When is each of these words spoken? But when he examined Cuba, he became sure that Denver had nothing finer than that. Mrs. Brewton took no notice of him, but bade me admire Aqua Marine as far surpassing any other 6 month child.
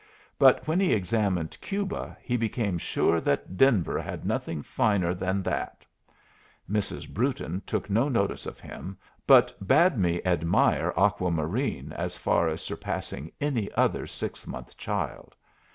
But 0.39 0.67
when 0.67 0.79
he 0.79 0.93
examined 0.93 1.59
Cuba, 1.61 2.17
he 2.23 2.35
became 2.35 2.79
sure 2.79 3.21
that 3.21 3.55
Denver 3.55 4.01
had 4.01 4.25
nothing 4.25 4.63
finer 4.63 5.13
than 5.13 5.43
that. 5.43 5.85
Mrs. 6.67 7.07
Brewton 7.07 7.61
took 7.67 7.87
no 7.87 8.09
notice 8.09 8.47
of 8.47 8.59
him, 8.59 8.97
but 9.27 9.53
bade 9.67 9.97
me 9.99 10.19
admire 10.25 10.91
Aqua 10.97 11.29
Marine 11.29 11.91
as 11.91 12.17
far 12.17 12.57
surpassing 12.57 13.31
any 13.39 13.71
other 13.73 14.07
6 14.07 14.47
month 14.47 14.75
child. 14.75 15.35